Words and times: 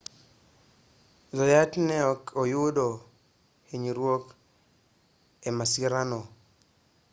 zayat 1.37 1.71
ne 1.87 1.97
ok 2.13 2.23
oyudo 2.41 2.87
hinyruok 3.69 4.25
e 5.47 5.49
masira 5.57 6.01
no 6.09 6.19